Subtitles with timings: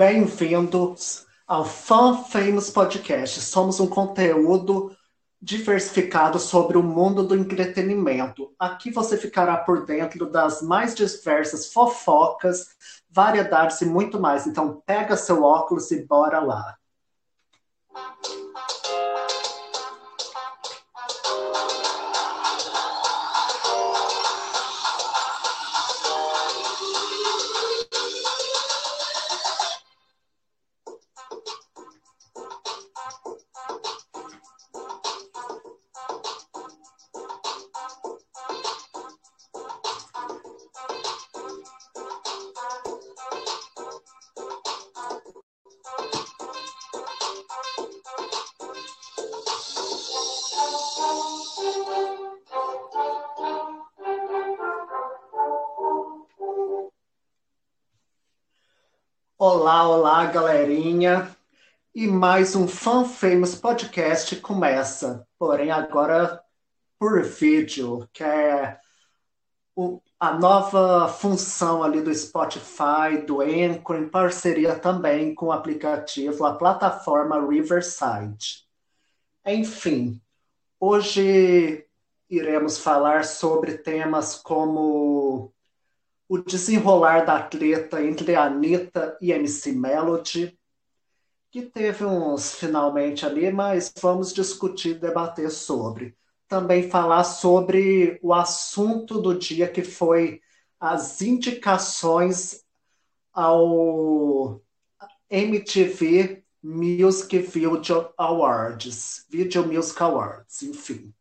[0.00, 3.38] Bem-vindos ao Fan Famous Podcast.
[3.42, 4.96] Somos um conteúdo
[5.42, 8.50] diversificado sobre o mundo do entretenimento.
[8.58, 12.68] Aqui você ficará por dentro das mais diversas fofocas,
[13.10, 14.46] variedades e muito mais.
[14.46, 16.79] Então pega seu óculos e bora lá.
[61.94, 66.40] E mais um Fan Famous Podcast começa, porém agora
[66.98, 68.78] por vídeo, que é
[69.74, 76.44] o, a nova função ali do Spotify, do Anchor, em parceria também com o aplicativo,
[76.44, 78.66] a plataforma Riverside.
[79.44, 80.20] Enfim,
[80.78, 81.86] hoje
[82.28, 85.52] iremos falar sobre temas como
[86.28, 90.59] o desenrolar da treta entre a Anitta e MC Melody,
[91.50, 96.16] que teve uns finalmente ali, mas vamos discutir, debater sobre.
[96.46, 100.40] Também falar sobre o assunto do dia que foi
[100.78, 102.64] as indicações
[103.32, 104.60] ao
[105.28, 111.12] MTV Music Video Awards, Video Music Awards, enfim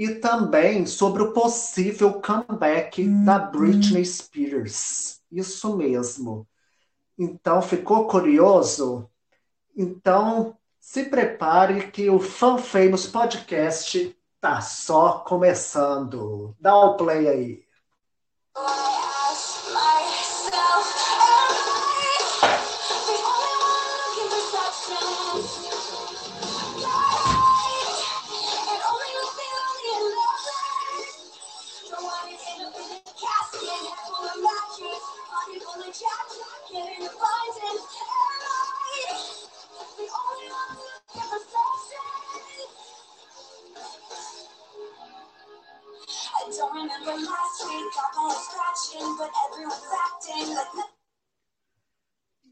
[0.00, 3.22] e também sobre o possível comeback uhum.
[3.22, 5.20] da Britney Spears.
[5.30, 6.48] Isso mesmo.
[7.18, 9.09] Então, ficou curioso?
[9.80, 16.54] Então, se prepare que o Fan Famous Podcast tá só começando.
[16.60, 17.64] Dá o play aí.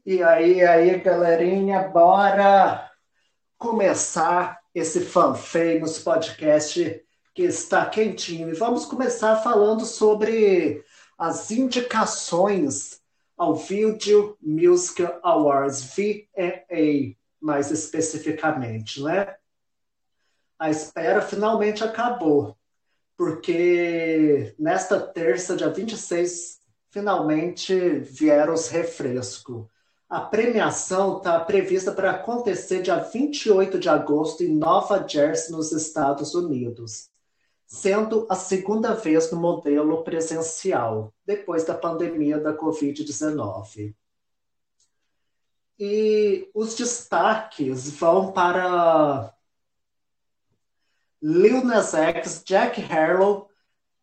[0.05, 2.91] E aí, aí, galerinha, bora
[3.57, 7.01] começar esse Fan Famous podcast
[7.33, 8.49] que está quentinho.
[8.49, 10.83] E vamos começar falando sobre
[11.17, 13.01] as indicações
[13.37, 19.35] ao Video Music Awards, VMA, mais especificamente, né?
[20.57, 22.58] A espera finalmente acabou,
[23.19, 26.57] porque nesta terça, dia 26,
[26.89, 29.65] finalmente vieram os refrescos.
[30.07, 36.33] A premiação está prevista para acontecer dia 28 de agosto em Nova Jersey, nos Estados
[36.33, 37.09] Unidos,
[37.67, 43.93] sendo a segunda vez no modelo presencial, depois da pandemia da Covid-19.
[45.77, 49.33] E os destaques vão para
[51.21, 53.49] Lil Nas X, Jack Harlow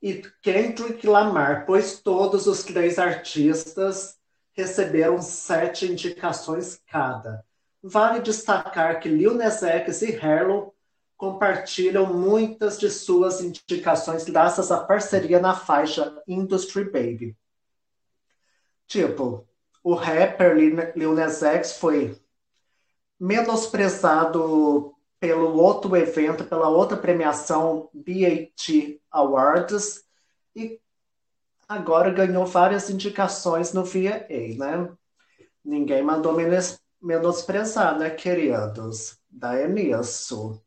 [0.03, 4.16] e Kendrick Lamar, pois todos os três artistas
[4.53, 7.45] receberam sete indicações cada.
[7.83, 10.74] Vale destacar que Lil Nas X e Harlow
[11.16, 17.36] compartilham muitas de suas indicações graças à parceria na faixa Industry Baby.
[18.86, 19.47] Tipo,
[19.83, 22.21] o rapper Lil Nas X foi
[23.19, 30.04] menosprezado pelo outro evento, pela outra premiação BAT Awards,
[30.54, 30.80] e
[31.68, 34.27] agora ganhou várias indicações no VA,
[34.57, 34.95] né?
[35.65, 39.18] Ninguém mandou menos, menosprezar, né, queridos?
[39.28, 40.63] Daí nisso.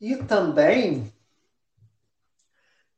[0.00, 1.12] E também,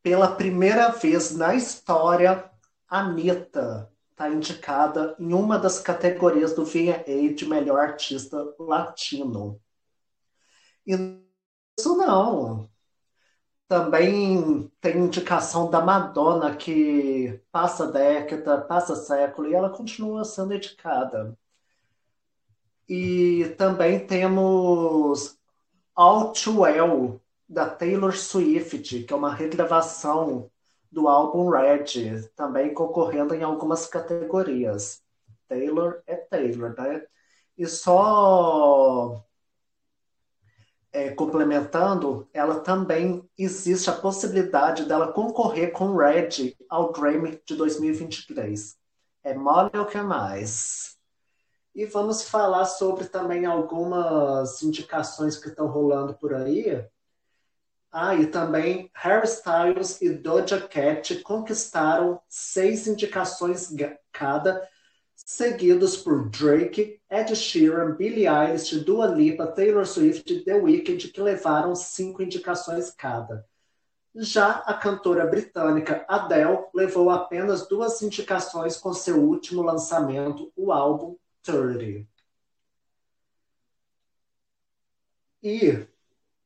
[0.02, 2.50] pela primeira vez na história,
[2.88, 9.60] Anitta está indicada em uma das categorias do VA de melhor artista latino.
[10.84, 10.92] E
[11.78, 12.68] isso não.
[13.68, 21.38] Também tem indicação da Madonna, que passa década, passa século, e ela continua sendo indicada.
[22.88, 25.38] E também temos
[25.94, 30.50] All Too Well, da Taylor Swift, que é uma regravação
[30.90, 35.02] do álbum Red, também concorrendo em algumas categorias.
[35.48, 37.04] Taylor é Taylor, né?
[37.56, 39.24] E só
[40.92, 48.76] é, complementando, ela também existe a possibilidade dela concorrer com Red ao Grammy de 2023.
[49.22, 50.96] É mole o que mais.
[51.74, 56.84] E vamos falar sobre também algumas indicações que estão rolando por aí.
[57.90, 63.72] Ah, e também Harry Styles e Doja Cat conquistaram seis indicações
[64.12, 64.68] cada
[65.14, 71.20] seguidos por Drake, Ed Sheeran, Billie Eilish, Dua Lipa, Taylor Swift e The Weeknd, que
[71.20, 73.46] levaram cinco indicações cada.
[74.14, 81.16] Já a cantora britânica Adele levou apenas duas indicações com seu último lançamento, o álbum
[81.42, 82.06] 30.
[85.42, 85.86] E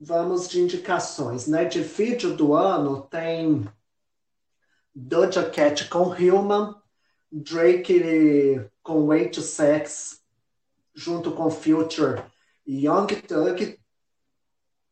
[0.04, 1.64] vamos de indicações, né?
[1.64, 3.68] De vídeo do ano tem
[4.92, 6.74] Doja Cat com Human,
[7.30, 10.20] Drake com Way to Sex,
[10.92, 12.24] junto com Future
[12.66, 13.78] Young Thug,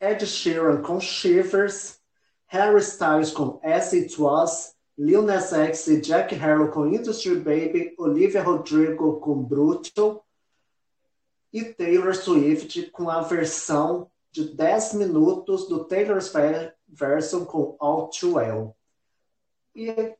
[0.00, 1.98] Ed Sheeran com Shivers,
[2.46, 7.94] Harry Styles com As It Was, Lil Nas X e Jack Harlow com Industry Baby,
[7.98, 10.24] Olivia Rodrigo com Brutal
[11.52, 16.32] e Taylor Swift com a versão de 10 minutos do Taylor's
[16.88, 18.76] Version com All Too Well.
[19.74, 20.14] E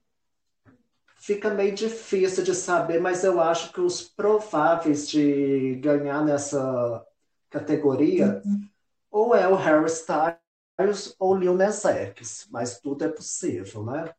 [1.17, 7.05] fica meio difícil de saber, mas eu acho que os prováveis de ganhar nessa
[7.49, 8.69] categoria uhum.
[9.11, 14.15] ou é o Harry Styles ou Lil Nas X, mas tudo é possível, né?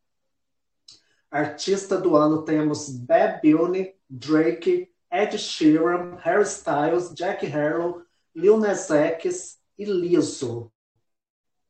[1.29, 8.03] Artista do ano temos Bad Bunny, Drake, Ed Sheeran, Harry Styles, Jack Harlow,
[8.35, 10.71] Lil Nas X e Lizzo.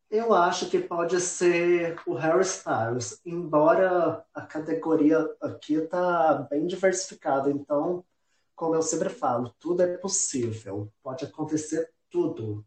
[0.10, 7.50] Eu acho que pode ser o Harry Styles, embora a categoria aqui está bem diversificada.
[7.50, 8.04] Então,
[8.54, 12.66] como eu sempre falo, tudo é possível, pode acontecer tudo.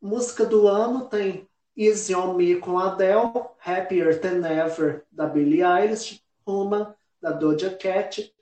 [0.00, 1.46] Música do ano tem
[1.76, 8.34] Easy on Me com Adele, Happier Than Ever da Billie Eilish, Human da Doja Cat,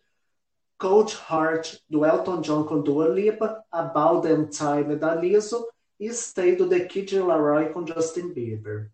[0.78, 6.54] Cold Heart do Elton John com Dua Lipa, About Them Time da Lizzo e Stay
[6.54, 8.92] do The Kid Laroi com Justin Bieber.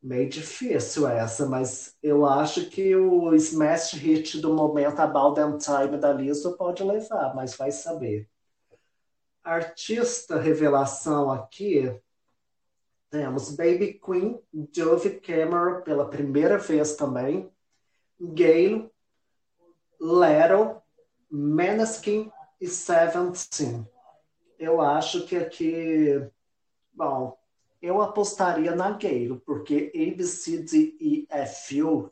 [0.00, 5.98] Meio difícil essa, mas eu acho que o smash hit do momento About Them Time
[5.98, 8.28] da Lizzo pode levar, mas vai saber.
[9.42, 11.92] Artista revelação aqui,
[13.10, 17.50] temos Baby Queen, Dove Cameron pela primeira vez também,
[18.20, 18.88] Gale,
[20.00, 20.80] Lero,
[21.30, 23.86] Maneskin e Seventeen
[24.60, 26.22] eu acho que aqui,
[26.92, 27.34] bom,
[27.80, 31.30] eu apostaria na Gale, porque ABCDEFU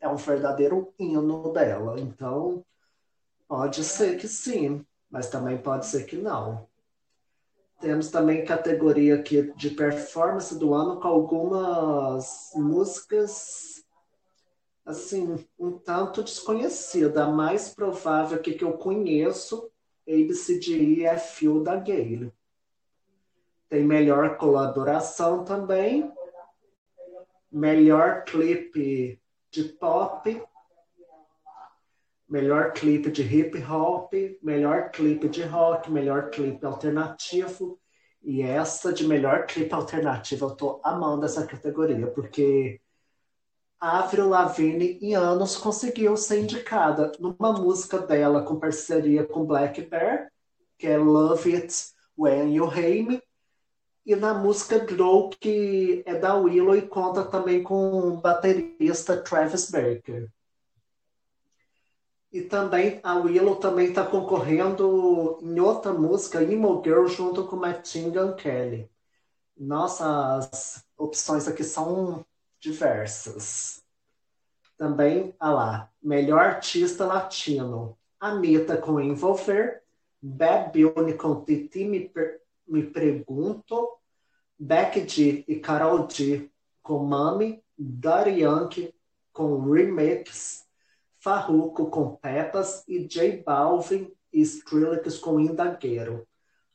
[0.01, 2.01] é um verdadeiro hino dela.
[2.01, 2.65] Então,
[3.47, 6.67] pode ser que sim, mas também pode ser que não.
[7.81, 13.78] Temos também categoria aqui de performance do ano com algumas músicas
[14.89, 17.25] assim, um tanto desconhecida.
[17.25, 19.71] A mais provável que, que eu conheço,
[20.09, 22.33] ABCDEFU da Gale.
[23.69, 26.11] Tem melhor colaboração também.
[27.53, 30.43] Melhor clipe de pop.
[32.27, 34.15] Melhor clipe de hip hop.
[34.43, 35.91] Melhor clipe de rock.
[35.91, 37.79] Melhor clipe alternativo.
[38.23, 42.81] E essa de melhor clipe alternativo, eu tô amando essa categoria, porque
[43.81, 50.33] Avril Lavigne, em anos, conseguiu ser indicada numa música dela com parceria com Black Bear,
[50.77, 52.71] que é Love It When You
[53.07, 53.23] Me,
[54.05, 59.71] e na música Glow, que é da Willow e conta também com o baterista Travis
[59.71, 60.31] Barker.
[62.33, 68.13] E também a Willow também está concorrendo em outra música, Emo Girl, junto com Machine
[68.37, 68.91] Kelly.
[69.57, 72.25] Nossa, as opções aqui são
[72.61, 73.83] diversas.
[74.77, 77.99] Também, ah lá, melhor artista latino.
[78.21, 79.83] Anitta com Envolver,
[80.21, 82.11] Bad Bunny com Titi Me,
[82.67, 83.89] Me Pergunto,
[84.59, 86.51] Beck G e Carol G
[86.83, 88.95] com Mami, Daddy Yankee
[89.33, 90.67] com Remix,
[91.21, 96.28] Farruko com Pepas e J Balvin e Skrillex com Indagueiro.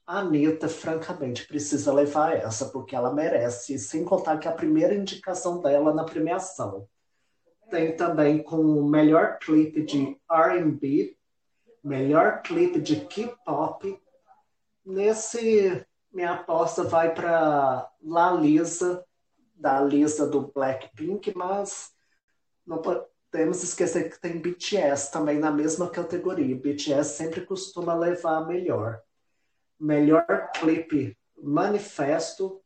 [0.06, 4.94] A Anitta, francamente, precisa levar essa, porque ela merece, sem contar que é a primeira
[4.94, 6.88] indicação dela na premiação.
[7.70, 11.18] Tem também com o melhor clipe de R&B,
[11.82, 13.98] melhor clipe de K-pop.
[14.86, 19.04] Nesse minha aposta vai para La Lisa
[19.56, 21.92] da lista do Blackpink, mas
[22.68, 26.56] não podemos esquecer que tem BTS também na mesma categoria.
[26.56, 29.02] BTS sempre costuma levar a melhor.
[29.84, 32.62] Melhor clipe Manifesto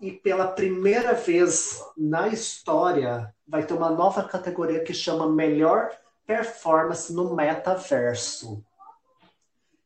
[0.00, 5.90] e pela primeira vez na história vai ter uma nova categoria que chama Melhor
[6.26, 8.64] Performance no Metaverso,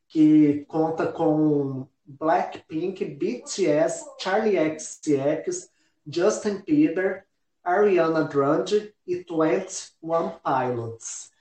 [0.07, 5.73] que conta com Blackpink, BTS, Charlie XCX,
[6.07, 7.27] Justin Bieber,
[7.65, 11.33] Ariana Grande e 21 Pilots.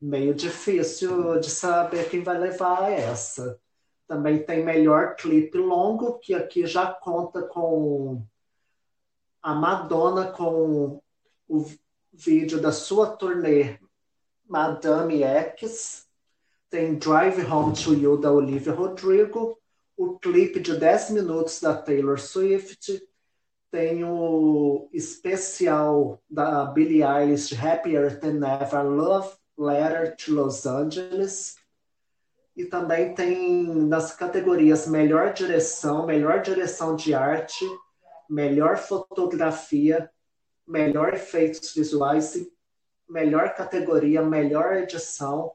[0.00, 3.58] Meio difícil de saber quem vai levar essa.
[4.06, 8.22] Também tem melhor clipe longo, que aqui já conta com
[9.42, 11.00] a Madonna com
[11.48, 11.64] o
[12.12, 13.78] vídeo da sua turnê
[14.46, 16.06] Madame X.
[16.68, 19.58] Tem Drive Home to You da Olivia Rodrigo.
[19.96, 23.02] O clipe de 10 minutos da Taylor Swift.
[23.70, 31.56] Tem o especial da Billie Eilish Happier Than Ever Love Letter to Los Angeles
[32.56, 37.64] e também tem nas categorias melhor direção, melhor direção de arte,
[38.30, 40.10] melhor fotografia,
[40.66, 42.52] melhor efeitos visuais e
[43.08, 45.52] melhor categoria, melhor edição.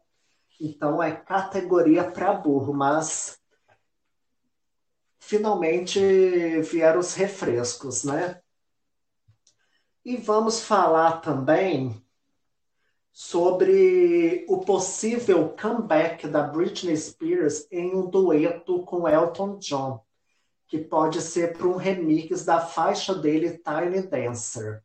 [0.60, 3.40] Então é categoria para burro, mas
[5.18, 6.00] finalmente
[6.62, 8.42] vieram os refrescos, né?
[10.04, 12.04] E vamos falar também
[13.12, 20.02] sobre o possível comeback da Britney Spears em um dueto com Elton John,
[20.68, 24.84] que pode ser para um remix da faixa dele Tiny Dancer.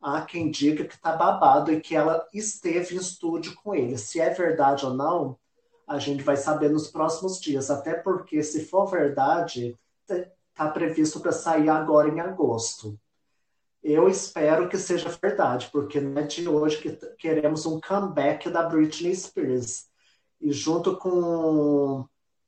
[0.00, 3.96] Há quem diga que tá babado e que ela esteve em estúdio com ele.
[3.96, 5.38] Se é verdade ou não,
[5.86, 9.78] a gente vai saber nos próximos dias, até porque se for verdade,
[10.54, 12.98] tá previsto para sair agora em agosto.
[13.88, 18.64] Eu espero que seja verdade, porque não é de hoje que queremos um comeback da
[18.64, 19.86] Britney Spears.
[20.40, 22.04] E junto com,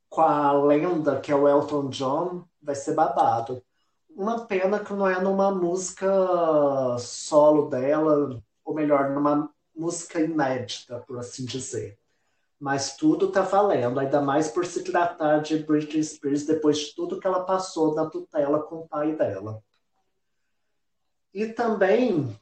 [0.09, 3.63] com a lenda, que é o Elton John, vai ser babado.
[4.09, 6.09] Uma pena que não é numa música
[6.99, 11.97] solo dela, ou melhor, numa música inédita, por assim dizer.
[12.59, 17.17] Mas tudo tá valendo, ainda mais por se tratar de Britney Spears depois de tudo
[17.17, 19.63] que ela passou na tutela com o pai dela.
[21.33, 22.37] E também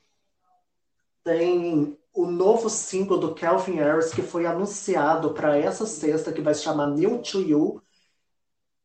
[1.24, 6.54] tem o novo single do Calvin Harris que foi anunciado para essa sexta, que vai
[6.54, 7.82] se chamar New to You.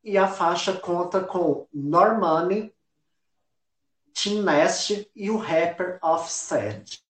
[0.05, 2.75] E a faixa conta com Normani,
[4.13, 7.03] Tim Nest e o rapper Offset.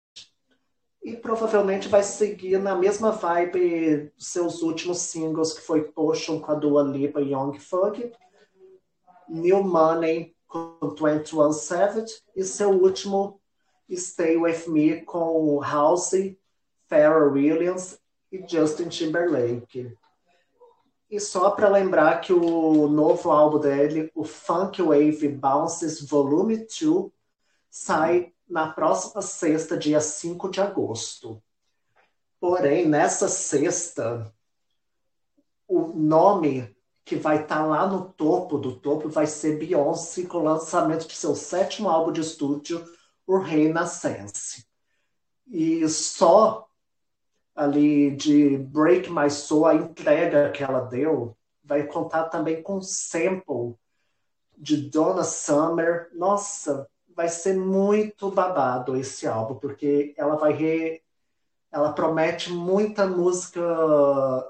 [1.02, 6.52] E provavelmente vai seguir na mesma vibe dos seus últimos singles, que foi Potion com
[6.52, 8.12] a Dua Lipa e Young Thug,
[9.28, 13.40] New Money com 21 Savage e seu último
[13.90, 16.38] Stay With Me com Halsey,
[16.88, 17.98] Pharrell Williams
[18.30, 19.96] e Justin Timberlake.
[21.10, 27.10] E só para lembrar que o novo álbum dele, o Funk Wave Bounces Volume 2,
[27.70, 31.42] sai na próxima sexta, dia 5 de agosto.
[32.38, 34.30] Porém, nessa sexta,
[35.66, 40.38] o nome que vai estar tá lá no topo do topo vai ser Beyoncé com
[40.38, 42.84] o lançamento de seu sétimo álbum de estúdio,
[43.26, 44.66] o Renaissance.
[45.46, 46.68] E só
[47.54, 53.74] ali de Break My Soul, a entrega que ela deu, vai contar também com sample
[54.56, 56.08] de Donna Summer.
[56.14, 61.02] Nossa, vai ser muito babado esse álbum, porque ela vai re...
[61.70, 63.60] ela promete muita música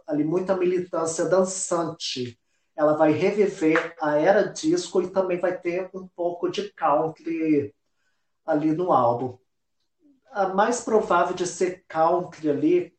[0.06, 2.38] ali, muita militância dançante
[2.82, 7.74] ela vai reviver a era disco e também vai ter um pouco de country
[8.44, 9.38] ali no álbum.
[10.32, 12.94] A mais provável de ser country ali,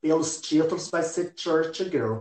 [0.00, 2.20] pelos títulos, vai ser Church Girl.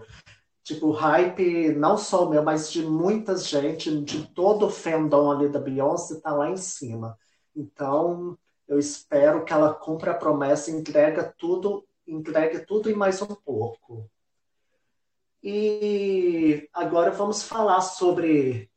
[0.63, 5.48] Tipo, hype não só o meu, mas de muita gente, de todo o fandom ali
[5.48, 7.18] da Beyoncé, tá lá em cima.
[7.56, 8.38] Então,
[8.68, 10.84] eu espero que ela cumpra a promessa e
[11.38, 14.10] tudo, entregue tudo e mais um pouco.
[15.41, 18.69] E agora vamos falar sobre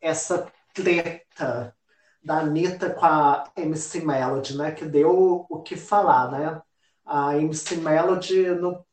[0.00, 1.74] essa treta
[2.22, 4.72] da Anitta com a MC Melody, né?
[4.72, 6.62] Que deu o que falar, né?
[7.04, 8.84] A MC Melody no...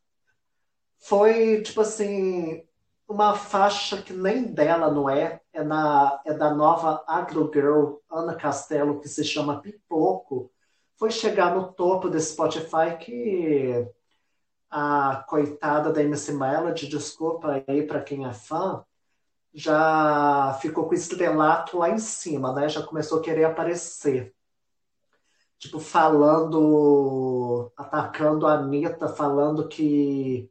[0.98, 2.66] foi, tipo assim,
[3.08, 8.36] uma faixa que nem dela não é, é, na, é da nova agro girl Ana
[8.36, 10.52] Castelo, que se chama Pipoco.
[10.96, 13.88] Foi chegar no topo do Spotify que
[14.72, 18.84] a coitada da MC Melody, desculpa aí para quem é fã,
[19.54, 22.70] já ficou com o estrelato lá em cima, né?
[22.70, 24.34] Já começou a querer aparecer.
[25.60, 30.50] Tipo, falando, atacando a Anitta, falando que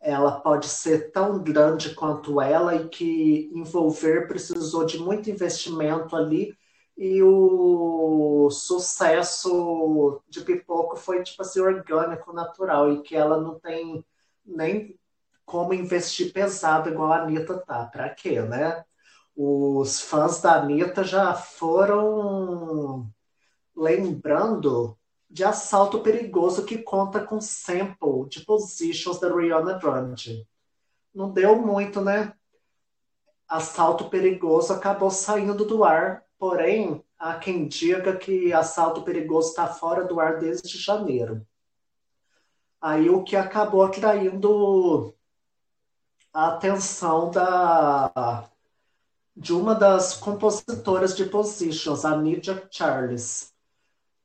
[0.00, 6.56] ela pode ser tão grande quanto ela e que envolver precisou de muito investimento ali
[7.00, 14.04] e o sucesso de Pipoco foi tipo assim orgânico, natural e que ela não tem
[14.44, 15.00] nem
[15.46, 17.86] como investir pesado igual a Anitta tá.
[17.86, 18.84] Pra quê, né?
[19.34, 23.10] Os fãs da Anitta já foram
[23.74, 24.94] lembrando
[25.28, 30.46] de Assalto Perigoso que conta com sample de Positions da Rihanna Grande.
[31.14, 32.34] Não deu muito, né?
[33.48, 40.04] Assalto Perigoso acabou saindo do ar, porém, há quem diga que Assalto Perigoso está fora
[40.04, 41.46] do ar desde janeiro.
[42.80, 45.14] Aí o que acabou atraindo
[46.32, 48.48] a atenção da,
[49.36, 53.52] de uma das compositoras de Positions, a Nidia Charles.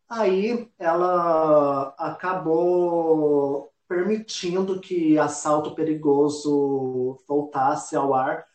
[0.07, 8.47] Aí ela acabou permitindo que Assalto Perigoso voltasse ao ar,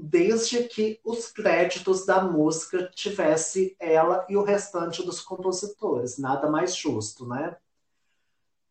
[0.00, 6.18] desde que os créditos da música tivesse ela e o restante dos compositores.
[6.18, 7.56] Nada mais justo, né?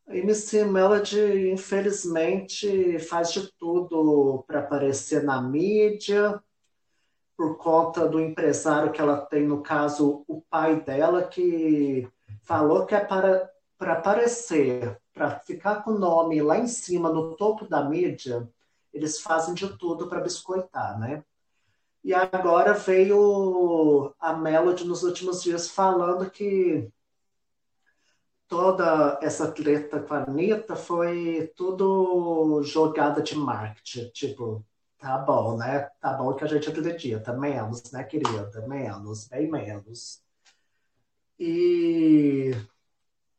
[0.08, 6.42] MC Melody, infelizmente, faz de tudo para aparecer na mídia,
[7.36, 12.08] por conta do empresário que ela tem, no caso, o pai dela, que
[12.42, 17.36] falou que é para, para aparecer, para ficar com o nome lá em cima, no
[17.36, 18.50] topo da mídia,
[18.94, 21.24] eles fazem de tudo para biscoitar, né?
[22.04, 26.90] E agora veio a Melody nos últimos dias falando que
[28.48, 34.10] toda essa treta com a Anitta foi tudo jogada de marketing.
[34.12, 34.66] Tipo,
[34.98, 35.90] tá bom, né?
[36.00, 37.34] Tá bom que a gente acredita.
[37.34, 38.66] Menos, né, querida?
[38.68, 40.22] Menos, bem menos.
[41.40, 42.52] E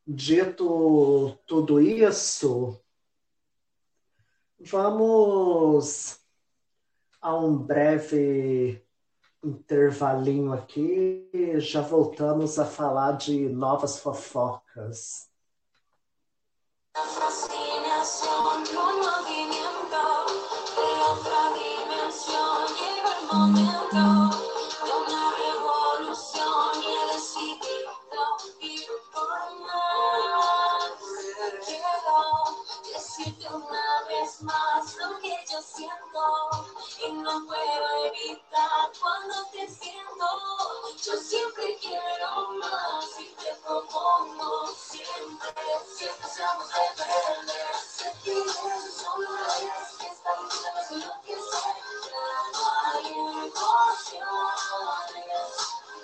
[0.06, 2.80] dito tudo isso,
[4.60, 6.18] vamos
[7.20, 8.84] a um breve
[9.42, 15.28] intervalinho aqui, já voltamos a falar de novas fofocas.
[35.62, 36.50] Siento
[37.06, 40.26] y no puedo evitar cuando te siento.
[41.04, 45.52] Yo siempre quiero más y te propongo siempre,
[45.96, 47.76] siempre seamos rebeldes.
[47.88, 48.34] Sé que
[48.90, 51.36] solo es que esta vida no es lo que
[52.12, 54.28] no hay emociones.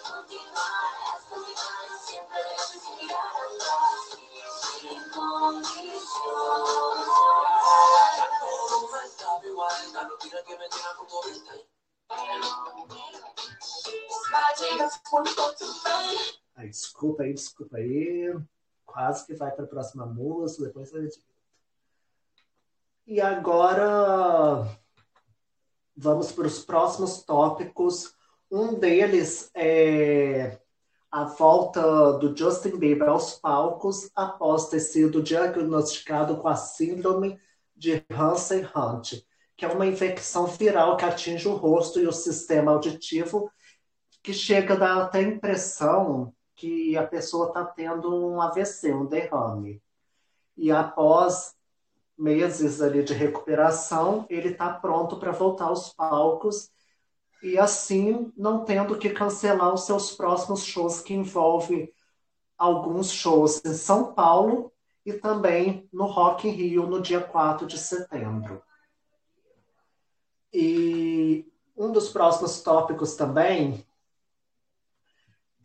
[0.03, 1.55] Continuar hasta mi
[2.05, 4.01] siempre debes mirar atrás
[4.81, 6.05] sin condición.
[16.57, 18.35] Desculpa aí, desculpa aí.
[18.85, 21.25] Quase que vai para a próxima música, depois eu edito.
[23.07, 24.67] E agora
[25.97, 28.15] vamos para os próximos tópicos.
[28.51, 30.59] Um deles é
[31.11, 37.39] a volta do Justin Bieber aos palcos após ter sido diagnosticado com a síndrome
[37.77, 39.25] de Hansen-Hunt,
[39.57, 43.51] que é uma infecção viral que atinge o rosto e o sistema auditivo,
[44.23, 49.07] que chega a dar até a impressão que a pessoa está tendo um AVC, um
[49.07, 49.83] derrame.
[50.57, 51.55] E após
[52.17, 56.71] meses ali de recuperação, ele está pronto para voltar aos palcos
[57.43, 61.93] e assim não tendo que cancelar os seus próximos shows que envolve
[62.57, 64.73] alguns shows em São Paulo
[65.05, 68.63] e também no Rock in Rio no dia 4 de setembro.
[70.57, 71.45] E
[71.77, 73.85] um dos próximos tópicos também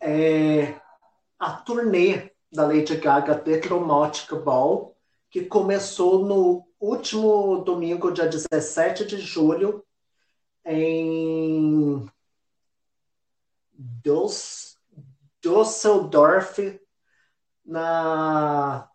[0.00, 0.74] é
[1.38, 4.96] a turnê da Lady Gaga The Chromatic Ball,
[5.30, 9.86] que começou no último domingo, dia 17 de julho,
[10.64, 12.04] em
[15.40, 16.80] Düsseldorf,
[17.64, 18.90] na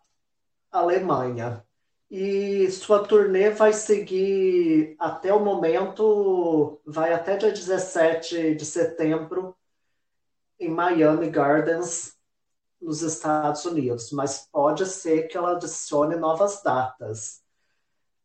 [0.70, 1.65] Alemanha.
[2.10, 9.56] E sua turnê vai seguir até o momento, vai até dia 17 de setembro
[10.58, 12.16] em Miami Gardens,
[12.80, 17.42] nos Estados Unidos, mas pode ser que ela adicione novas datas.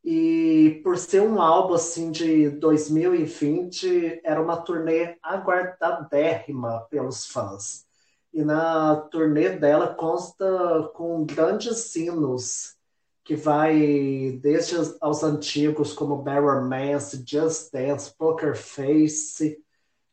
[0.04, 7.86] E por ser um álbum assim de 2020, era uma turnê aguardadérrima pelos fãs.
[8.34, 12.76] E na turnê dela consta com grandes sinos,
[13.24, 19.64] que vai desde aos antigos como Barrel Mance, Just Dance, Poker Face,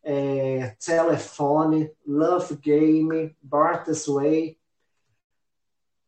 [0.02, 4.58] é, Telefone, Love Game, Bart's Way,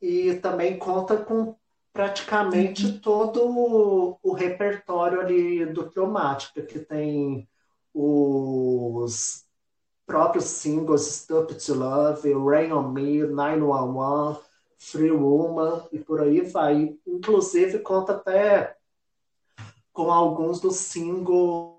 [0.01, 1.57] e também conta com
[1.93, 2.99] praticamente uhum.
[3.01, 7.49] todo o, repertório ali do Cromática, que tem
[7.93, 9.45] os
[10.07, 14.41] próprios singles Stupid to Love, Rain on Me, 911,
[14.81, 16.97] Free Woman e por aí vai.
[17.07, 18.75] Inclusive conta até
[19.93, 21.77] com alguns dos singles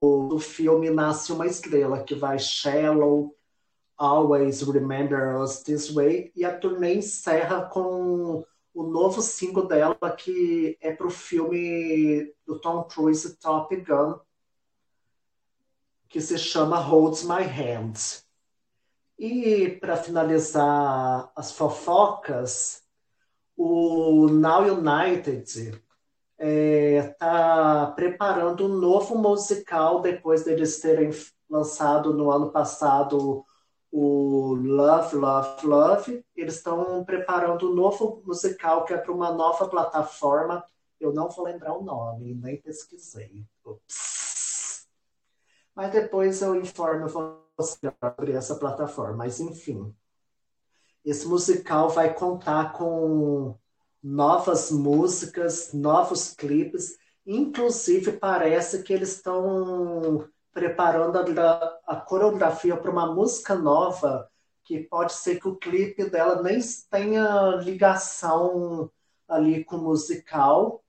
[0.00, 3.34] do filme Nasce uma Estrela, que vai Shallow,
[3.96, 10.78] Always Remember Us This Way, e a turnê encerra com o novo single dela, que
[10.80, 14.18] é para o filme do Tom Cruise, Top Gun,
[16.08, 18.23] que se chama Holds My Hand.
[19.18, 22.82] E para finalizar as fofocas,
[23.56, 25.82] o Now United
[26.36, 31.10] está é, preparando um novo musical depois deles terem
[31.48, 33.44] lançado no ano passado
[33.96, 36.24] o Love, Love, Love.
[36.34, 40.64] Eles estão preparando um novo musical que é para uma nova plataforma.
[40.98, 43.46] Eu não vou lembrar o nome, nem pesquisei.
[43.64, 44.88] Ups.
[45.76, 47.08] Mas depois eu informo
[47.60, 49.16] sobre essa plataforma.
[49.18, 49.94] Mas enfim,
[51.04, 53.56] esse musical vai contar com
[54.02, 56.98] novas músicas, novos clipes.
[57.26, 64.30] Inclusive, parece que eles estão preparando a, a coreografia para uma música nova,
[64.62, 66.58] que pode ser que o clipe dela nem
[66.90, 68.90] tenha ligação
[69.28, 70.82] ali com o musical,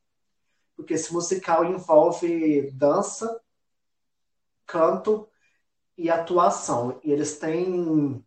[0.76, 3.42] porque esse musical envolve dança,
[4.66, 5.28] canto
[5.98, 7.00] e atuação.
[7.04, 8.24] E eles têm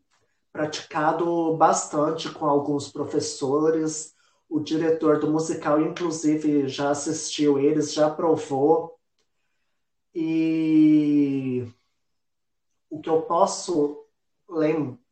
[0.53, 4.15] praticado bastante com alguns professores.
[4.49, 8.99] O diretor do musical, inclusive, já assistiu eles, já provou
[10.15, 11.69] e
[12.91, 14.05] o que eu posso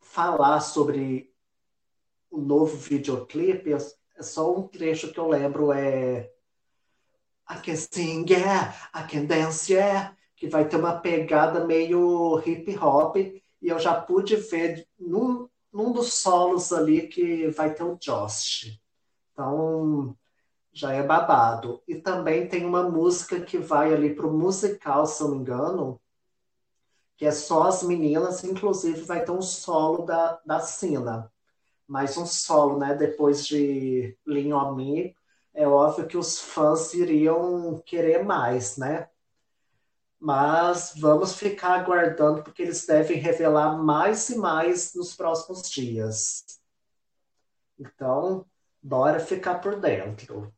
[0.01, 1.33] falar sobre
[2.31, 3.77] o novo videoclipe é,
[4.16, 6.33] é só um trecho que eu lembro, é
[7.49, 12.77] I can sing, yeah, I can dance, yeah, que vai ter uma pegada meio hip
[12.79, 17.96] hop, e eu já pude ver num, num dos solos ali que vai ter o
[17.96, 18.79] Josh.
[19.33, 20.14] Então,
[20.72, 21.83] já é babado.
[21.88, 25.99] E também tem uma música que vai ali para o musical, se não me engano,
[27.16, 31.33] que é só as meninas, inclusive vai ter um solo da, da Sina.
[31.88, 32.94] Mais um solo, né?
[32.94, 35.16] Depois de Me,
[35.55, 39.09] é óbvio que os fãs iriam querer mais, né?
[40.18, 46.44] Mas vamos ficar aguardando, porque eles devem revelar mais e mais nos próximos dias.
[47.79, 48.46] Então,
[48.83, 50.52] bora ficar por dentro.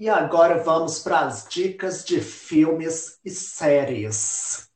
[0.00, 4.66] E agora vamos para as dicas de filmes e séries.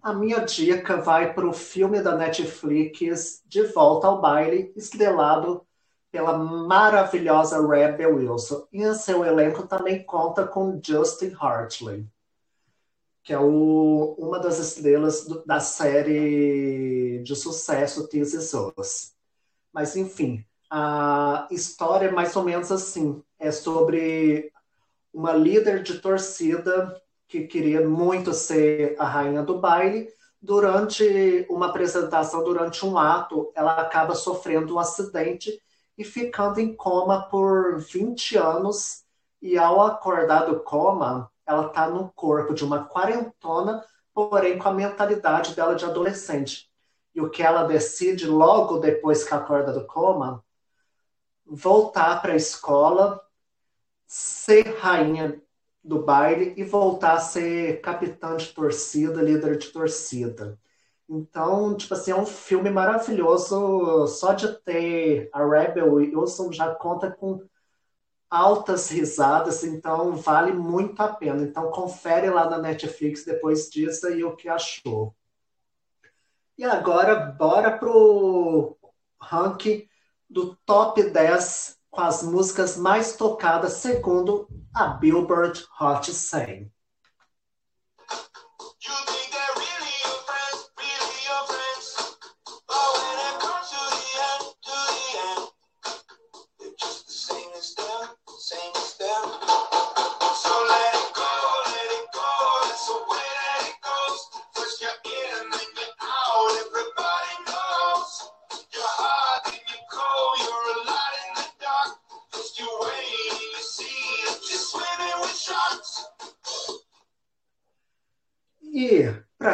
[0.00, 5.66] A minha dica vai para o filme da Netflix De Volta ao Baile, estrelado
[6.12, 8.68] pela maravilhosa Rebel Wilson.
[8.72, 12.06] E em seu elenco também conta com Justin Hartley,
[13.24, 19.14] que é o, uma das estrelas do, da série de sucesso This Is Us.
[19.72, 23.20] Mas, enfim, a história é mais ou menos assim.
[23.36, 24.52] É sobre
[25.12, 30.08] uma líder de torcida que queria muito ser a rainha do baile.
[30.42, 35.60] Durante uma apresentação, durante um ato, ela acaba sofrendo um acidente
[35.98, 39.04] e ficando em coma por 20 anos.
[39.42, 44.72] E ao acordar do coma, ela está no corpo de uma quarentona, porém com a
[44.74, 46.68] mentalidade dela de adolescente.
[47.14, 50.44] e o que ela decide logo depois que acorda do coma,
[51.46, 53.20] voltar para a escola,
[54.10, 55.40] ser rainha
[55.84, 60.58] do baile e voltar a ser capitã de torcida, líder de torcida.
[61.08, 64.08] Então, tipo assim, é um filme maravilhoso.
[64.08, 67.40] Só de ter a Rebel Wilson já conta com
[68.28, 71.42] altas risadas, então vale muito a pena.
[71.42, 75.14] Então, confere lá na Netflix depois disso aí o que achou.
[76.58, 78.76] E agora, bora pro
[79.20, 79.88] ranking
[80.28, 86.70] do top 10 as músicas mais tocadas segundo a Billboard Hot 100.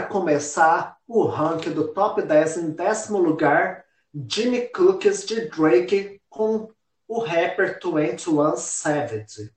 [0.08, 3.84] Começar o ranking do top 10 em décimo lugar,
[4.28, 6.70] Jimmy Cookies de Drake com
[7.08, 9.52] o rapper 21 Savage.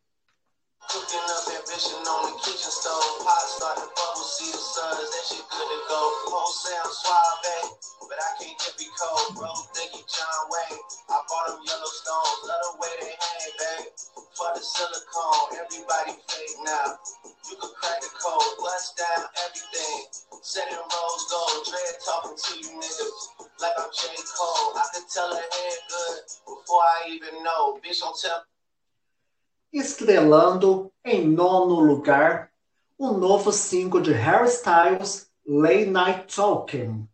[14.40, 15.60] For the silicone.
[15.60, 16.96] Everybody fake now.
[17.52, 20.00] You can crack the code, bust down everything.
[20.42, 23.20] Setting rose gold, dread talking to you niggas
[23.60, 24.08] like I'm J.
[24.32, 24.80] Cole.
[24.80, 27.80] I can tell her head good before I even know.
[27.84, 28.48] Bitch, don't tell.
[29.74, 32.50] Estrelando em nono lugar,
[32.98, 37.08] o novo single de Harry Styles, Late Night Talking.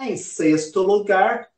[0.00, 1.48] Em sexto lugar,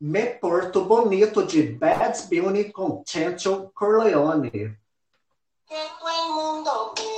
[0.00, 4.76] Me Porto Bonito de Bad Bunny com Chancho Corleone.
[6.94, 7.13] tienen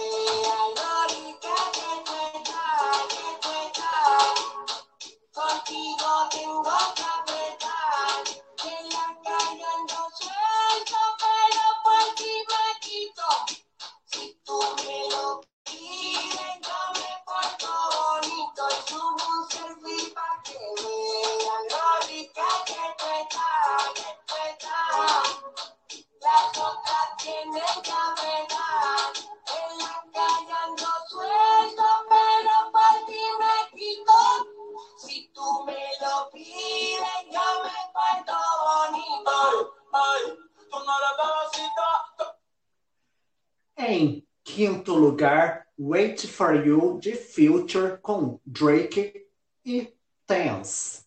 [44.56, 49.26] quinto lugar, Wait For You de Future com Drake
[49.62, 49.92] e
[50.26, 51.04] Tense.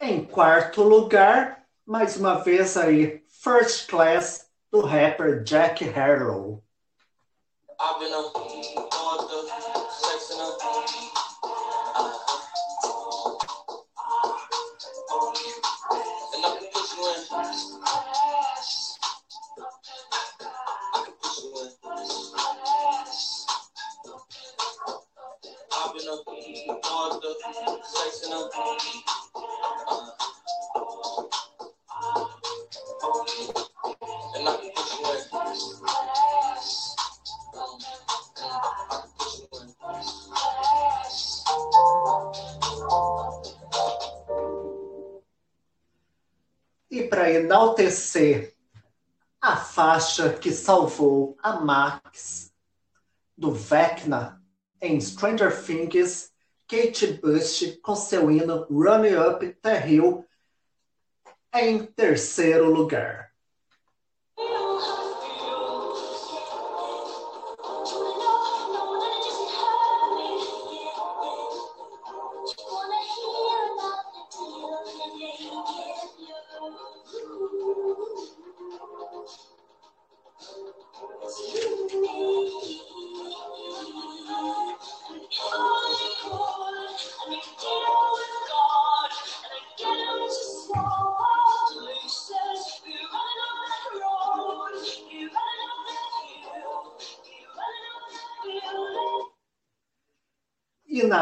[0.00, 6.62] Em quarto lugar, mais uma vez aí, First Class do rapper Jack Harlow.
[8.00, 8.31] E
[48.12, 48.54] enaltecer
[49.40, 52.52] a faixa que salvou a Max
[53.36, 54.40] do Vecna
[54.80, 56.30] em Stranger Things,
[56.68, 60.24] Kate Bush com seu hino Run Up the Hill
[61.54, 63.31] em terceiro lugar.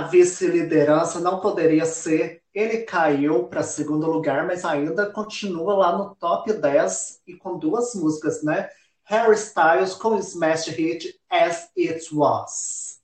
[0.01, 2.43] Na vice-liderança não poderia ser.
[2.55, 7.95] Ele caiu para segundo lugar, mas ainda continua lá no top 10 e com duas
[7.95, 8.71] músicas, né?
[9.05, 12.99] Harry Styles com smash hit As It Was.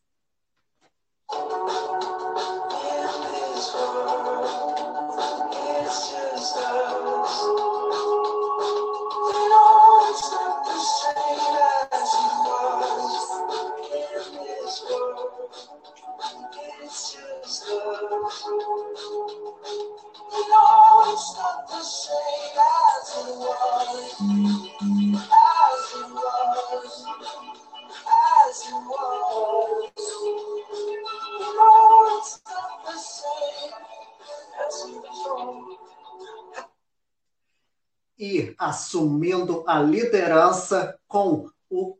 [38.18, 41.98] E assumindo a liderança com o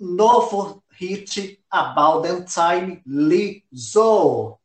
[0.00, 4.58] novo hit About That Time, Lizzo.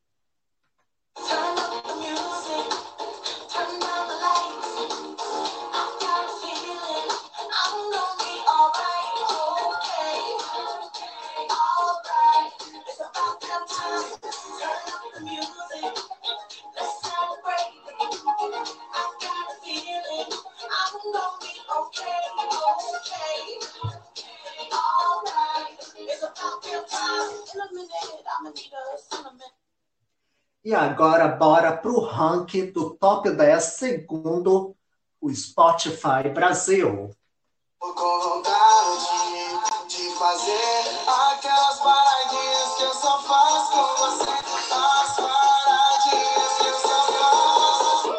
[30.68, 34.76] E agora, bora para o ranking do top 10, segundo
[35.22, 37.10] o Spotify Brasil.
[37.80, 44.30] Tô com vontade de fazer aquelas paradinhas que eu só faço com você.
[44.30, 48.10] As paradinhas que eu só faço.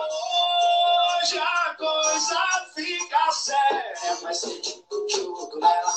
[1.21, 2.41] Hoje a coisa
[2.75, 4.17] fica séria.
[4.23, 5.93] Vai ser tchucu-tchucu nela,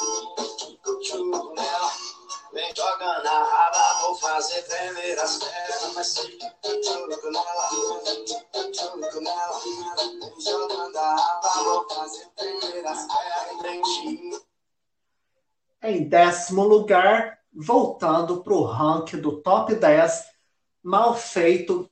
[0.58, 1.92] tchucu-tchucu nela.
[2.52, 3.61] Vem jogando a
[4.32, 6.16] fazer tremer as pernas.
[10.40, 13.88] Jogando a raba, vou fazer tremer as pernas.
[15.84, 20.28] Em décimo lugar, voltando para o ranking do top 10,
[20.82, 21.90] mal feito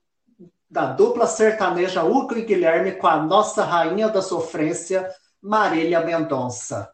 [0.69, 6.93] da dupla sertaneja Hugo e Guilherme com a nossa rainha da sofrência, Marília Mendonça.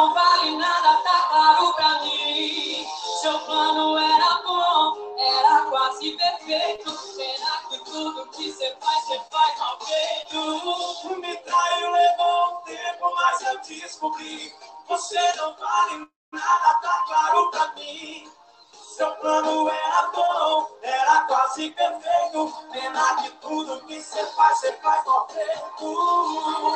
[0.00, 2.86] não vale nada, tá claro pra mim.
[3.20, 6.90] Seu plano era bom, era quase perfeito.
[6.90, 11.16] Será que tudo que você faz, você faz mal feito?
[11.18, 14.54] Me traiu, levou um tempo, mas eu descobri.
[14.88, 18.26] Você não vale nada, tá claro pra mim.
[18.72, 22.54] Seu plano era bom, era quase perfeito.
[22.72, 26.74] Pena que tudo que você faz, você faz mal feito.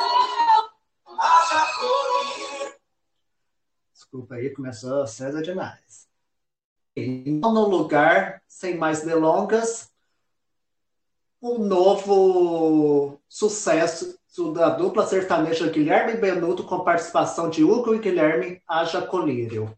[1.17, 2.84] Haja colírio.
[3.95, 6.05] Desculpa aí, começou César demais.
[6.93, 9.89] Então, no lugar, sem mais delongas,
[11.39, 14.19] o novo sucesso
[14.53, 19.73] da dupla sertaneja Guilherme Benuto com participação de Hugo e Guilherme Haja Colírio.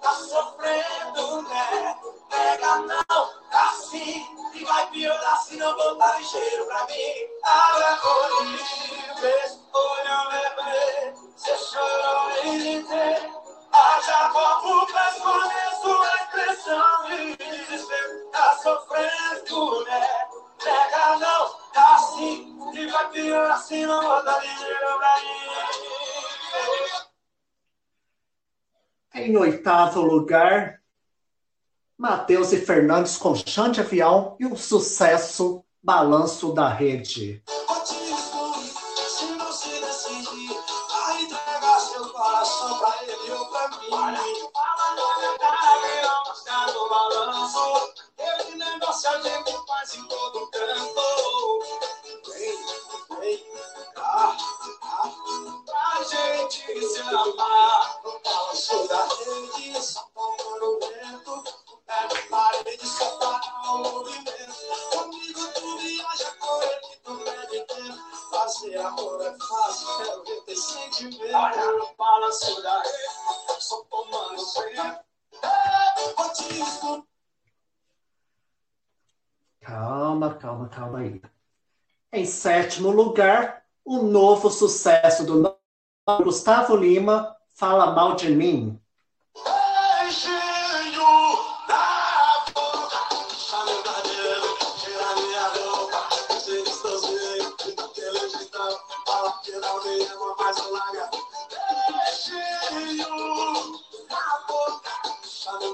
[0.00, 1.96] Tá sofrendo, né?
[2.30, 3.01] Pega
[3.92, 7.28] assim, e vai piorar se não voltar ligeiro pra mim.
[7.44, 8.58] Abra olho,
[9.72, 13.42] olho, lembrei, você chorou e tem.
[13.72, 18.30] Haja copo pra esconder sua expressão e desespero.
[18.30, 20.28] Tá sofrendo, né?
[20.62, 25.42] Pega não, assim, e vai piorar se não voltar ligeiro pra mim.
[29.14, 30.81] Em oitavo lugar,
[32.02, 37.40] Matheus e Fernandes com Xande Avião e o sucesso Balanço da Rede.
[82.42, 85.56] Sétimo lugar, o novo sucesso do
[86.24, 88.80] Gustavo Lima, Fala Mal de Mim.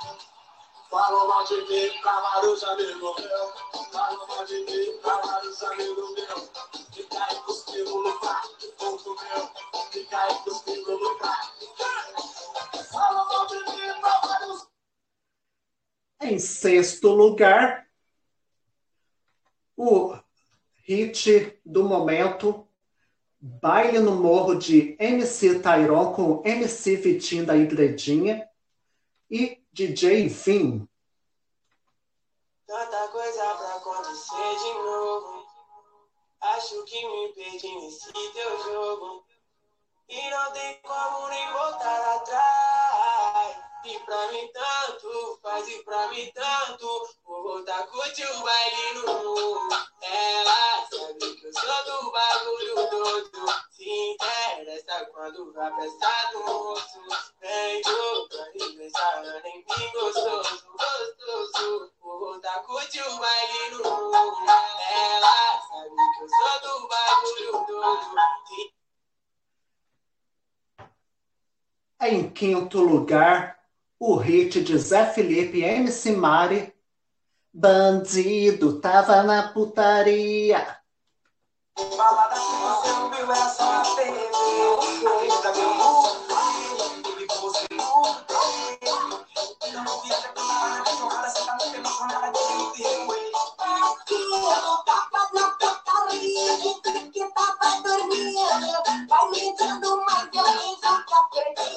[0.90, 3.92] Falam mal de mim pra vários amigos meus.
[3.92, 6.50] Falam mal de mim pra vários amigos meus.
[6.92, 9.50] Fica aí cuspindo no prato, ponto meu.
[9.92, 11.54] Fica aí cuspindo no prato.
[12.92, 14.68] Falam mal de mim pra
[16.22, 17.88] Em sexto lugar,
[19.78, 20.18] o
[20.88, 22.68] hit do momento,
[23.42, 28.50] Baile no Morro de MC Tairon com MC Vitinho da Igrejinha
[29.32, 30.86] e DJ Vim.
[32.68, 35.46] Tanta coisa pra acontecer de novo.
[36.42, 39.26] Acho que me perdi nesse teu jogo.
[40.10, 43.58] E não tem como nem voltar atrás.
[43.86, 47.10] E pra mim tanto, faz e pra mim tanto.
[47.24, 49.89] Vou voltar curtir o baile no mundo.
[50.12, 53.48] Ela sabe que eu sou do bagulho todo.
[53.70, 57.00] Se interessa quando vai prestar no moço.
[57.40, 61.92] Vem do aniversário, nem bem gostoso, gostoso.
[62.02, 64.50] Vou a curtir o baile no mundo.
[64.92, 67.54] Ela sabe que eu sou do bagulho.
[68.48, 68.80] Se
[72.02, 73.60] Em quinto lugar,
[74.00, 76.74] o hit de Zé Felipe e MC Mari,
[77.60, 80.78] Bandido, tava na putaria.
[81.98, 84.22] Balada que você ouviu é só a TV.
[85.24, 88.20] Eita, meu mundo, e você não
[96.16, 98.84] nada, de tá que.
[99.08, 101.70] Vai me dando mais violência que que a perdi.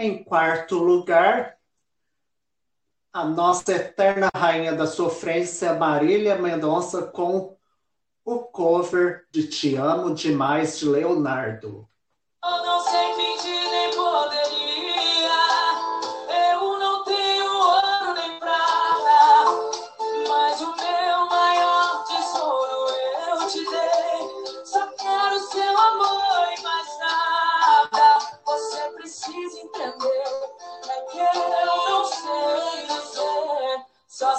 [0.00, 1.57] Em quarto lugar,
[3.18, 7.56] a nossa eterna rainha da sofrência, Marília Mendonça, com
[8.24, 11.88] o cover de Te Amo Demais, de Leonardo.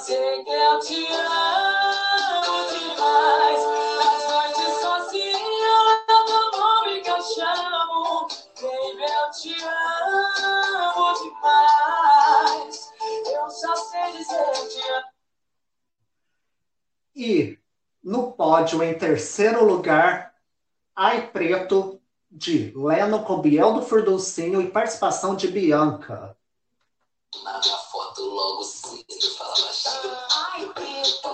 [0.10, 3.62] Sei que eu te amo demais.
[3.96, 5.76] Nas noites sozinha,
[6.10, 8.28] eu teu nome que eu chamo.
[8.60, 12.92] Baby, eu te amo demais.
[13.32, 15.10] Eu só sei dizer te amo.
[17.16, 17.60] E
[18.04, 20.34] no pódio, em terceiro lugar,
[20.96, 22.02] Ai Preto,
[22.32, 26.36] de Leno com Biel do Furduncinho e participação de Bianca.
[27.44, 30.18] Na minha foto logo cedo, fala baixinho.
[30.36, 31.30] Ai, preto.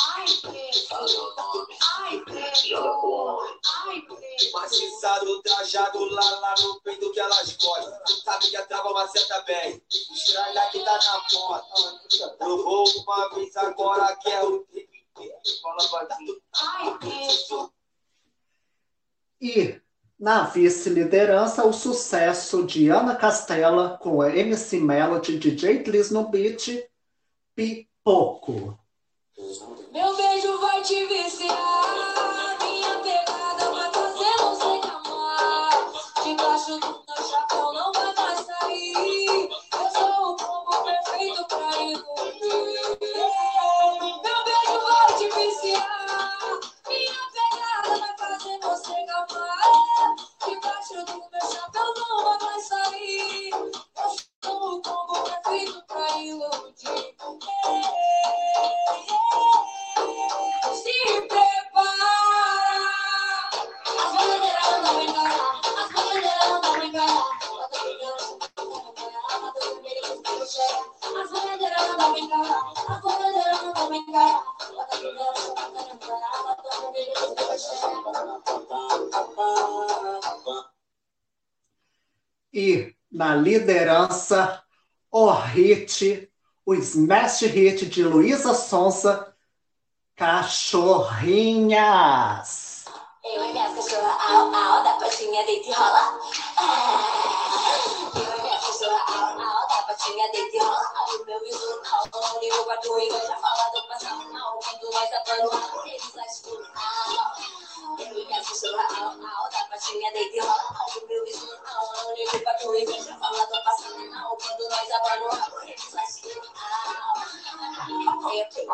[0.00, 0.88] Ai, preto.
[0.88, 1.78] Fala meu nome.
[1.98, 2.66] Ai, preto.
[2.66, 3.60] E olha pro homem.
[3.64, 4.52] Ai, preto.
[4.52, 8.16] Maciçado, trajado lá, lá no peito que elas gostam.
[8.24, 9.80] Sabe que a trava maceta bem.
[9.88, 12.00] Estranha que tá na foto.
[12.40, 14.90] Eu vou uma vez agora que é o trip.
[15.62, 16.42] Fala baixinho.
[16.54, 17.72] Ai, preto.
[19.40, 19.83] E
[20.18, 26.88] na vice-liderança, o sucesso de Ana Castela com a MC Melody, DJ Gliss no beat,
[27.54, 28.78] Pipoco.
[29.92, 31.73] Meu beijo vai te viciar.
[85.10, 86.30] O hit,
[86.64, 89.34] o smash hit de Luísa Sonza,
[90.16, 92.84] Cachorrinhas.
[93.24, 96.20] Eu e minhas cachorras, au, au, da patinha deita e rola.
[98.14, 100.88] Eu e minhas cachorras, au, au, da patinha deita e rola.
[101.20, 101.80] O meu visu,
[102.12, 102.98] au, ligo pra tu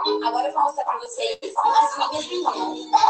[0.01, 3.01] Agora eu vou mostrar pra vocês as minhas meninas.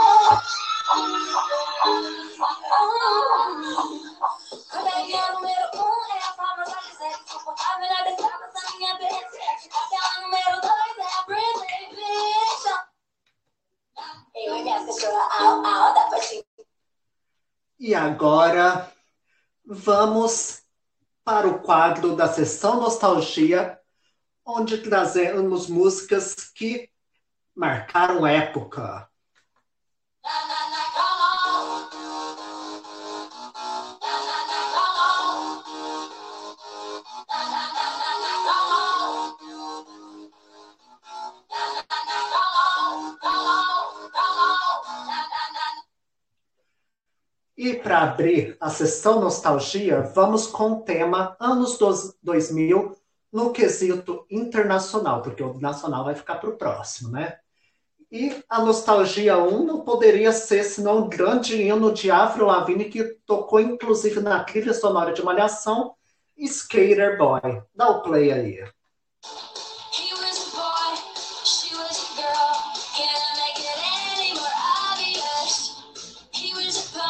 [4.72, 9.38] A Maria número um é a famosa Gisele, insuportável na destrava da minha beleza.
[9.66, 12.74] Aquela número dois é a Britney Bicha.
[14.34, 16.44] Eu e minhas cachorras, au, au, da patinha.
[17.78, 18.92] E agora
[19.64, 20.62] vamos
[21.22, 23.79] para o quadro da sessão Nostalgia,
[24.52, 26.90] onde trazemos músicas que
[27.54, 29.08] marcaram época.
[47.56, 52.99] E para abrir a sessão Nostalgia, vamos com o tema anos dos 2000
[53.32, 57.38] no quesito internacional, porque o nacional vai ficar para o próximo, né?
[58.12, 63.04] E a Nostalgia 1 não poderia ser senão um grande hino de Avril Lavigne que
[63.24, 65.94] tocou inclusive na trilha sonora de Malhação,
[66.36, 67.62] Skater Boy.
[67.72, 68.64] Dá o play aí.
[74.34, 74.48] More
[74.92, 75.76] obvious.
[76.32, 77.00] He was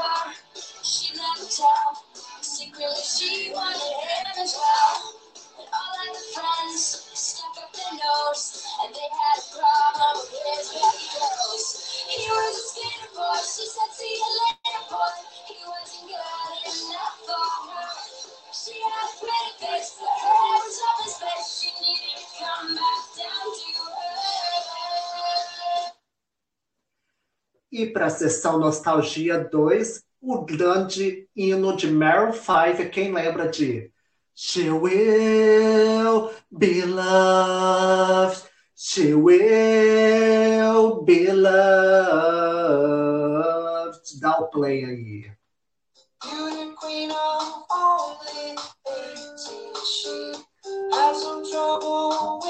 [0.00, 2.04] He she never tell.
[2.40, 5.14] Secretly, she wanted him as well.
[5.58, 6.82] And all of the friends
[7.12, 12.04] stuck up their nose, and they had a problem with his baby girls.
[12.08, 13.09] He was a skater
[27.82, 33.90] e para a sessão Nostalgia 2, o grande hino de Meryl Five, quem lembra de
[34.34, 38.42] She will be loved,
[38.74, 41.60] she will be loved.
[44.20, 45.30] Dá o play aí.
[46.80, 48.56] Queen of only
[48.86, 50.32] 18, she
[50.92, 52.49] has some trouble with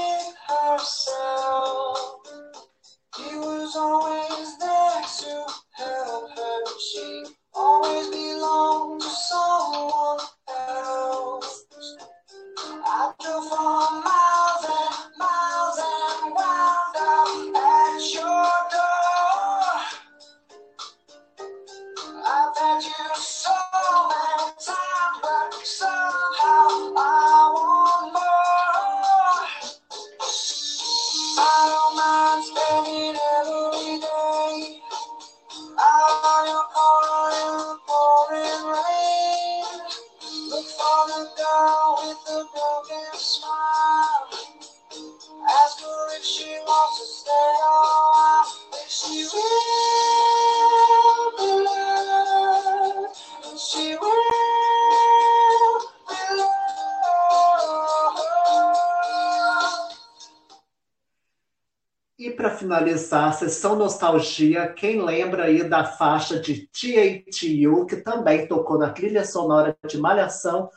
[62.18, 68.46] E para finalizar a sessão nostalgia, quem lembra aí da faixa de T.A.T.U., que também
[68.46, 70.68] tocou na trilha sonora de Malhação,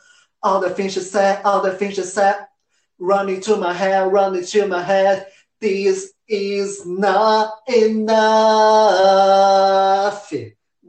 [0.44, 2.46] All the things you said, all the things you said,
[2.98, 5.26] running to my head, running to my head,
[5.58, 8.14] this is not enough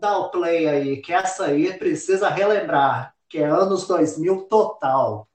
[0.06, 5.28] dá o play aí, que essa aí precisa relembrar, que é anos 2000 total.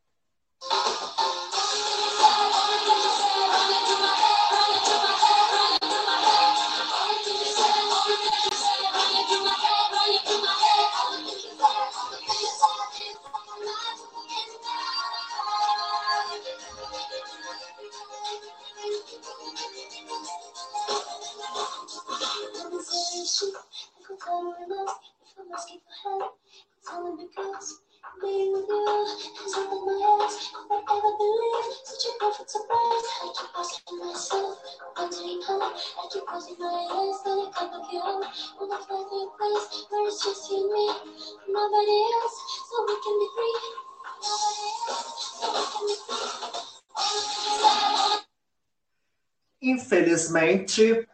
[50.31, 51.09] Infelizmente,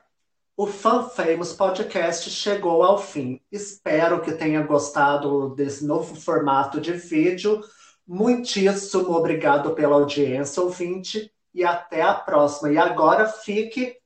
[0.57, 3.41] o Fan Famous Podcast chegou ao fim.
[3.51, 7.63] Espero que tenha gostado desse novo formato de vídeo.
[8.07, 12.71] Muitíssimo obrigado pela audiência, ouvinte, e até a próxima.
[12.71, 13.97] E agora fique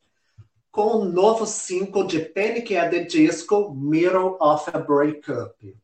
[0.70, 2.76] com o novo single de Panic!
[2.76, 5.76] at the Disco, Middle of a Breakup.